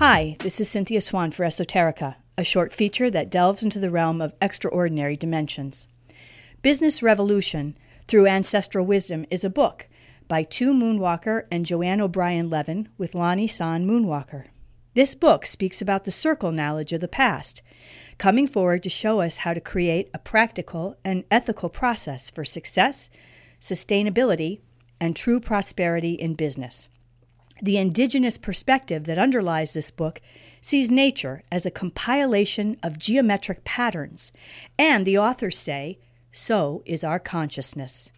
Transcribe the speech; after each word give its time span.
Hi, 0.00 0.38
this 0.38 0.62
is 0.62 0.70
Cynthia 0.70 1.02
Swan 1.02 1.30
for 1.30 1.44
Esoterica, 1.44 2.16
a 2.38 2.42
short 2.42 2.72
feature 2.72 3.10
that 3.10 3.28
delves 3.30 3.62
into 3.62 3.78
the 3.78 3.90
realm 3.90 4.22
of 4.22 4.32
extraordinary 4.40 5.14
dimensions. 5.14 5.88
Business 6.62 7.02
Revolution 7.02 7.76
Through 8.08 8.26
Ancestral 8.26 8.86
Wisdom 8.86 9.26
is 9.30 9.44
a 9.44 9.50
book 9.50 9.88
by 10.26 10.42
Tu 10.42 10.72
Moonwalker 10.72 11.44
and 11.50 11.66
Joanne 11.66 12.00
O'Brien 12.00 12.48
Levin 12.48 12.88
with 12.96 13.14
Lonnie 13.14 13.46
San 13.46 13.86
Moonwalker. 13.86 14.46
This 14.94 15.14
book 15.14 15.44
speaks 15.44 15.82
about 15.82 16.06
the 16.06 16.10
circle 16.10 16.50
knowledge 16.50 16.94
of 16.94 17.02
the 17.02 17.06
past, 17.06 17.60
coming 18.16 18.46
forward 18.46 18.82
to 18.84 18.88
show 18.88 19.20
us 19.20 19.36
how 19.36 19.52
to 19.52 19.60
create 19.60 20.08
a 20.14 20.18
practical 20.18 20.96
and 21.04 21.24
ethical 21.30 21.68
process 21.68 22.30
for 22.30 22.42
success, 22.42 23.10
sustainability, 23.60 24.60
and 24.98 25.14
true 25.14 25.40
prosperity 25.40 26.14
in 26.14 26.36
business. 26.36 26.88
The 27.62 27.76
indigenous 27.76 28.38
perspective 28.38 29.04
that 29.04 29.18
underlies 29.18 29.74
this 29.74 29.90
book 29.90 30.20
sees 30.60 30.90
nature 30.90 31.42
as 31.52 31.66
a 31.66 31.70
compilation 31.70 32.78
of 32.82 32.98
geometric 32.98 33.64
patterns, 33.64 34.32
and 34.78 35.06
the 35.06 35.18
authors 35.18 35.58
say, 35.58 35.98
so 36.32 36.82
is 36.86 37.04
our 37.04 37.18
consciousness. 37.18 38.12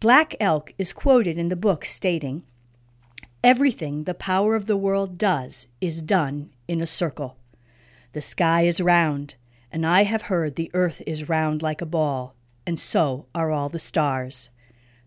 Black 0.00 0.34
Elk 0.40 0.72
is 0.78 0.92
quoted 0.92 1.38
in 1.38 1.48
the 1.48 1.56
book 1.56 1.84
stating, 1.84 2.44
Everything 3.42 4.04
the 4.04 4.14
power 4.14 4.54
of 4.54 4.66
the 4.66 4.76
world 4.76 5.18
does 5.18 5.66
is 5.80 6.00
done 6.00 6.50
in 6.66 6.80
a 6.80 6.86
circle. 6.86 7.36
The 8.12 8.20
sky 8.20 8.62
is 8.62 8.80
round, 8.80 9.34
and 9.70 9.84
I 9.84 10.04
have 10.04 10.22
heard 10.22 10.54
the 10.54 10.70
earth 10.72 11.02
is 11.06 11.28
round 11.28 11.60
like 11.60 11.82
a 11.82 11.86
ball, 11.86 12.34
and 12.66 12.78
so 12.78 13.26
are 13.34 13.50
all 13.50 13.68
the 13.68 13.78
stars. 13.78 14.50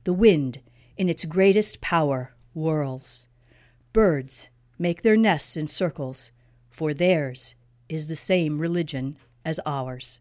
The 0.03 0.13
wind, 0.13 0.61
in 0.97 1.09
its 1.09 1.25
greatest 1.25 1.81
power, 1.81 2.33
whirls. 2.53 3.27
Birds 3.97 4.49
make 4.77 5.01
their 5.01 5.17
nests 5.17 5.57
in 5.57 5.65
circles, 5.65 6.29
for 6.69 6.93
theirs 6.93 7.55
is 7.89 8.07
the 8.07 8.15
same 8.15 8.59
religion 8.59 9.17
as 9.43 9.59
ours. 9.65 10.19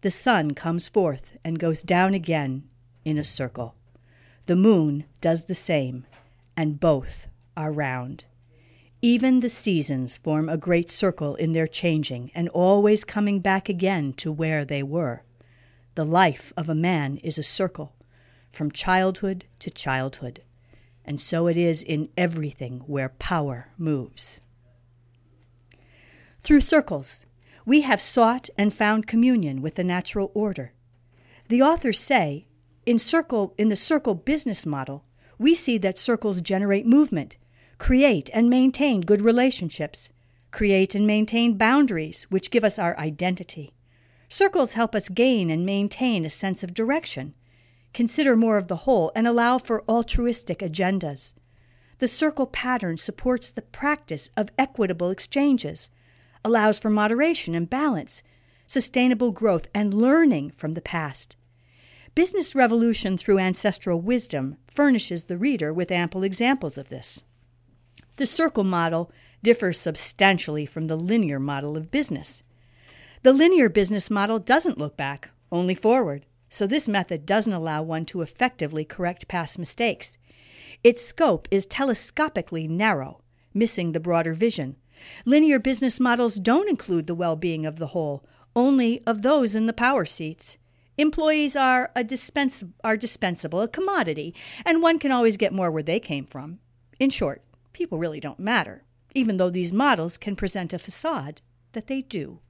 The 0.00 0.10
sun 0.10 0.54
comes 0.54 0.88
forth 0.88 1.30
and 1.44 1.60
goes 1.60 1.84
down 1.84 2.12
again 2.12 2.64
in 3.04 3.16
a 3.16 3.22
circle. 3.22 3.76
The 4.46 4.56
moon 4.56 5.04
does 5.20 5.44
the 5.44 5.54
same, 5.54 6.06
and 6.56 6.80
both 6.80 7.28
are 7.56 7.70
round. 7.70 8.24
Even 9.00 9.38
the 9.38 9.48
seasons 9.48 10.16
form 10.16 10.48
a 10.48 10.56
great 10.56 10.90
circle 10.90 11.36
in 11.36 11.52
their 11.52 11.68
changing 11.68 12.32
and 12.34 12.48
always 12.48 13.04
coming 13.04 13.38
back 13.38 13.68
again 13.68 14.12
to 14.14 14.32
where 14.32 14.64
they 14.64 14.82
were. 14.82 15.22
The 15.94 16.04
life 16.04 16.52
of 16.56 16.68
a 16.68 16.74
man 16.74 17.18
is 17.18 17.38
a 17.38 17.44
circle, 17.44 17.94
from 18.50 18.72
childhood 18.72 19.44
to 19.60 19.70
childhood 19.70 20.42
and 21.08 21.18
so 21.18 21.46
it 21.46 21.56
is 21.56 21.82
in 21.82 22.10
everything 22.18 22.80
where 22.80 23.08
power 23.08 23.70
moves. 23.78 24.42
Through 26.44 26.60
circles, 26.60 27.24
we 27.64 27.80
have 27.80 27.98
sought 27.98 28.50
and 28.58 28.74
found 28.74 29.06
communion 29.06 29.62
with 29.62 29.76
the 29.76 29.84
natural 29.84 30.30
order. 30.34 30.74
The 31.48 31.62
authors 31.62 31.98
say, 31.98 32.46
in, 32.84 32.98
circle, 32.98 33.54
in 33.56 33.70
the 33.70 33.74
circle 33.74 34.14
business 34.14 34.66
model, 34.66 35.06
we 35.38 35.54
see 35.54 35.78
that 35.78 35.98
circles 35.98 36.42
generate 36.42 36.86
movement, 36.86 37.38
create 37.78 38.28
and 38.34 38.50
maintain 38.50 39.00
good 39.00 39.22
relationships, 39.22 40.10
create 40.50 40.94
and 40.94 41.06
maintain 41.06 41.56
boundaries 41.56 42.24
which 42.24 42.50
give 42.50 42.64
us 42.64 42.78
our 42.78 42.98
identity. 42.98 43.72
Circles 44.28 44.74
help 44.74 44.94
us 44.94 45.08
gain 45.08 45.50
and 45.50 45.64
maintain 45.64 46.26
a 46.26 46.30
sense 46.30 46.62
of 46.62 46.74
direction 46.74 47.32
consider 47.92 48.36
more 48.36 48.56
of 48.56 48.68
the 48.68 48.76
whole, 48.76 49.10
and 49.14 49.26
allow 49.26 49.58
for 49.58 49.84
altruistic 49.88 50.60
agendas. 50.60 51.34
The 51.98 52.08
circle 52.08 52.46
pattern 52.46 52.96
supports 52.96 53.50
the 53.50 53.62
practice 53.62 54.30
of 54.36 54.50
equitable 54.58 55.10
exchanges, 55.10 55.90
allows 56.44 56.78
for 56.78 56.90
moderation 56.90 57.54
and 57.54 57.68
balance, 57.68 58.22
sustainable 58.66 59.32
growth, 59.32 59.66
and 59.74 59.92
learning 59.92 60.50
from 60.50 60.74
the 60.74 60.80
past. 60.80 61.36
Business 62.14 62.54
Revolution 62.54 63.16
through 63.16 63.38
Ancestral 63.38 64.00
Wisdom 64.00 64.56
furnishes 64.66 65.24
the 65.24 65.38
reader 65.38 65.72
with 65.72 65.90
ample 65.90 66.22
examples 66.22 66.78
of 66.78 66.88
this. 66.88 67.24
The 68.16 68.26
circle 68.26 68.64
model 68.64 69.10
differs 69.42 69.78
substantially 69.78 70.66
from 70.66 70.86
the 70.86 70.96
linear 70.96 71.38
model 71.38 71.76
of 71.76 71.90
business. 71.90 72.42
The 73.22 73.32
linear 73.32 73.68
business 73.68 74.10
model 74.10 74.38
doesn't 74.38 74.78
look 74.78 74.96
back, 74.96 75.30
only 75.50 75.74
forward 75.74 76.26
so 76.48 76.66
this 76.66 76.88
method 76.88 77.26
doesn't 77.26 77.52
allow 77.52 77.82
one 77.82 78.04
to 78.06 78.22
effectively 78.22 78.84
correct 78.84 79.28
past 79.28 79.58
mistakes. 79.58 80.18
Its 80.84 81.04
scope 81.04 81.48
is 81.50 81.66
telescopically 81.66 82.68
narrow, 82.68 83.20
missing 83.52 83.92
the 83.92 84.00
broader 84.00 84.34
vision. 84.34 84.76
Linear 85.24 85.58
business 85.58 86.00
models 86.00 86.36
don't 86.36 86.68
include 86.68 87.06
the 87.06 87.14
well 87.14 87.36
being 87.36 87.66
of 87.66 87.76
the 87.76 87.88
whole, 87.88 88.24
only 88.54 89.02
of 89.06 89.22
those 89.22 89.54
in 89.54 89.66
the 89.66 89.72
power 89.72 90.04
seats. 90.04 90.56
Employees 90.96 91.54
are, 91.54 91.92
a 91.94 92.02
dispens- 92.02 92.64
are 92.82 92.96
dispensable, 92.96 93.60
a 93.60 93.68
commodity, 93.68 94.34
and 94.66 94.82
one 94.82 94.98
can 94.98 95.12
always 95.12 95.36
get 95.36 95.52
more 95.52 95.70
where 95.70 95.82
they 95.82 96.00
came 96.00 96.26
from. 96.26 96.58
In 96.98 97.10
short, 97.10 97.42
people 97.72 97.98
really 97.98 98.18
don't 98.18 98.40
matter, 98.40 98.82
even 99.14 99.36
though 99.36 99.50
these 99.50 99.72
models 99.72 100.16
can 100.16 100.34
present 100.34 100.72
a 100.72 100.78
facade 100.78 101.40
that 101.72 101.86
they 101.86 102.02
do. 102.02 102.40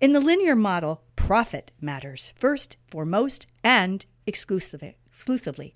In 0.00 0.12
the 0.12 0.20
linear 0.20 0.56
model, 0.56 1.02
profit 1.16 1.72
matters 1.80 2.32
first, 2.36 2.76
foremost, 2.86 3.46
and 3.62 4.04
exclusively. 4.26 5.74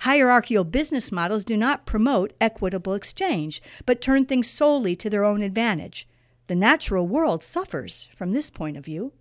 Hierarchical 0.00 0.64
business 0.64 1.10
models 1.10 1.44
do 1.44 1.56
not 1.56 1.86
promote 1.86 2.32
equitable 2.40 2.94
exchange, 2.94 3.62
but 3.84 4.00
turn 4.00 4.24
things 4.24 4.48
solely 4.48 4.94
to 4.96 5.10
their 5.10 5.24
own 5.24 5.42
advantage. 5.42 6.08
The 6.46 6.54
natural 6.54 7.06
world 7.06 7.42
suffers 7.42 8.08
from 8.16 8.32
this 8.32 8.50
point 8.50 8.76
of 8.76 8.84
view. 8.84 9.12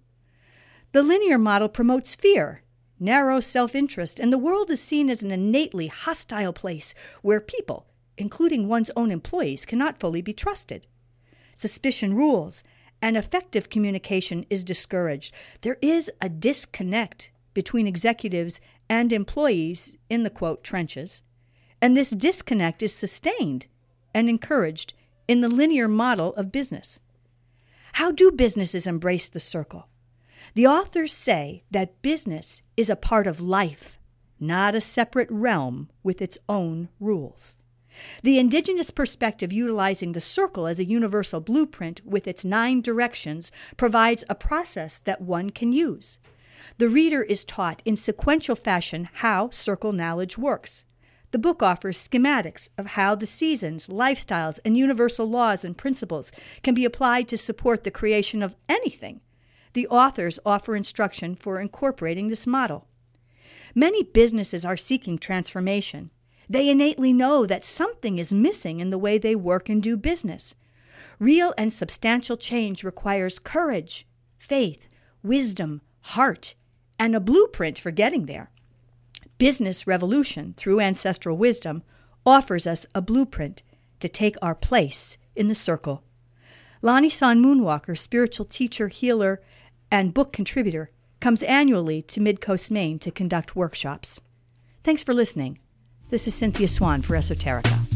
The 0.92 1.02
linear 1.04 1.38
model 1.38 1.68
promotes 1.68 2.16
fear, 2.16 2.62
narrow 3.00 3.40
self 3.40 3.76
interest, 3.76 4.20
and 4.20 4.32
the 4.32 4.38
world 4.38 4.70
is 4.70 4.82
seen 4.82 5.10
as 5.10 5.24
an 5.24 5.32
innately 5.32 5.88
hostile 5.88 6.54
place 6.54 6.94
where 7.22 7.40
people, 7.40 7.88
including 8.18 8.68
one's 8.68 8.92
own 8.96 9.12
employees, 9.12 9.66
cannot 9.66 10.00
fully 10.00 10.22
be 10.22 10.34
trusted. 10.34 10.86
Suspicion 11.56 12.14
rules, 12.14 12.64
and 13.02 13.18
effective 13.18 13.70
communication 13.70 14.46
is 14.50 14.64
discouraged. 14.64 15.34
There 15.62 15.78
is 15.82 16.12
a 16.22 16.30
disconnect 16.30 17.32
between 17.54 17.88
executives 17.88 18.62
and 18.90 19.12
employees 19.12 19.98
in 20.10 20.24
the 20.24 20.30
quote 20.30 20.64
trenches, 20.64 21.24
and 21.82 21.96
this 21.96 22.10
disconnect 22.10 22.84
is 22.84 22.94
sustained 22.94 23.68
and 24.14 24.30
encouraged 24.30 24.94
in 25.28 25.42
the 25.42 25.50
linear 25.50 25.88
model 25.88 26.34
of 26.36 26.52
business. 26.52 27.00
How 27.94 28.12
do 28.12 28.32
businesses 28.32 28.88
embrace 28.88 29.30
the 29.30 29.40
circle? 29.40 29.88
The 30.54 30.68
authors 30.68 31.14
say 31.14 31.64
that 31.72 32.02
business 32.02 32.62
is 32.78 32.90
a 32.90 32.96
part 32.96 33.28
of 33.28 33.42
life, 33.42 34.00
not 34.40 34.76
a 34.76 34.82
separate 34.82 35.30
realm 35.32 35.90
with 36.04 36.22
its 36.22 36.38
own 36.48 36.90
rules. 37.00 37.58
The 38.24 38.40
indigenous 38.40 38.92
perspective, 38.92 39.54
utilizing 39.54 40.12
the 40.12 40.22
circle 40.22 40.68
as 40.68 40.80
a 40.80 40.86
universal 40.86 41.40
blueprint 41.40 42.02
with 42.06 42.28
its 42.28 42.46
nine 42.46 42.82
directions, 42.82 43.52
provides 43.78 44.24
a 44.30 44.36
process 44.36 45.00
that 45.00 45.22
one 45.22 45.50
can 45.50 45.72
use. 45.72 46.20
The 46.78 46.90
reader 46.90 47.22
is 47.22 47.44
taught 47.44 47.82
in 47.86 47.96
sequential 47.96 48.56
fashion 48.56 49.10
how 49.14 49.50
circle 49.50 49.92
knowledge 49.92 50.38
works. 50.38 50.84
The 51.32 51.40
book 51.40 51.62
offers 51.62 52.08
schematics 52.08 52.70
of 52.78 52.88
how 52.88 53.16
the 53.16 53.28
seasons, 53.28 53.88
lifestyles, 53.88 54.60
and 54.64 54.78
universal 54.78 55.30
laws 55.30 55.66
and 55.66 55.78
principles 55.78 56.32
can 56.64 56.74
be 56.74 56.86
applied 56.86 57.28
to 57.28 57.38
support 57.38 57.84
the 57.84 57.92
creation 57.92 58.42
of 58.42 58.56
anything. 58.70 59.22
The 59.74 59.88
authors 59.88 60.40
offer 60.46 60.76
instruction 60.76 61.36
for 61.36 61.60
incorporating 61.60 62.30
this 62.30 62.48
model. 62.48 62.88
Many 63.74 64.04
businesses 64.04 64.64
are 64.64 64.78
seeking 64.78 65.18
transformation. 65.18 66.12
They 66.50 66.70
innately 66.70 67.14
know 67.14 67.46
that 67.46 67.66
something 67.66 68.18
is 68.18 68.34
missing 68.34 68.80
in 68.80 68.90
the 68.90 68.98
way 68.98 69.18
they 69.18 69.36
work 69.36 69.70
and 69.70 69.82
do 69.82 69.98
business. 69.98 70.56
Real 71.20 71.54
and 71.58 71.74
substantial 71.74 72.38
change 72.38 72.84
requires 72.84 73.40
courage, 73.40 74.08
faith, 74.38 74.88
wisdom, 75.24 75.82
heart, 76.02 76.56
and 77.00 77.16
a 77.16 77.20
blueprint 77.20 77.80
for 77.80 77.92
getting 77.92 78.26
there. 78.26 78.52
Business 79.38 79.88
Revolution, 79.88 80.54
through 80.56 80.80
ancestral 80.80 81.38
wisdom, 81.38 81.84
offers 82.26 82.66
us 82.66 82.86
a 82.96 83.02
blueprint 83.02 83.64
to 84.00 84.08
take 84.08 84.36
our 84.42 84.56
place 84.56 85.18
in 85.36 85.48
the 85.48 85.56
circle. 85.56 86.04
Lani 86.82 87.10
San 87.10 87.42
Moonwalker, 87.42 87.98
spiritual 87.98 88.46
teacher, 88.46 88.88
healer, 88.88 89.42
and 89.92 90.14
book 90.14 90.32
contributor, 90.32 90.92
comes 91.20 91.44
annually 91.44 92.02
to 92.04 92.20
Midcoast, 92.20 92.70
Maine 92.70 93.00
to 93.00 93.12
conduct 93.12 93.56
workshops. 93.56 94.22
Thanks 94.84 95.04
for 95.04 95.14
listening. 95.14 95.60
This 96.12 96.28
is 96.28 96.36
Cynthia 96.36 96.68
Swan 96.68 97.02
for 97.02 97.16
Esoterica. 97.16 97.95